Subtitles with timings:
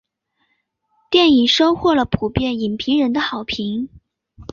[1.11, 3.87] 电影收获了普遍影评人的好评。